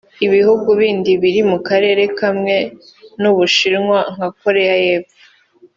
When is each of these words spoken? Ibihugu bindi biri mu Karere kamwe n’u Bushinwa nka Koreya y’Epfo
Ibihugu 0.25 0.67
bindi 0.79 1.11
biri 1.21 1.41
mu 1.49 1.57
Karere 1.67 2.03
kamwe 2.19 2.55
n’u 3.21 3.31
Bushinwa 3.37 3.99
nka 4.13 4.27
Koreya 4.39 4.75
y’Epfo 4.85 5.17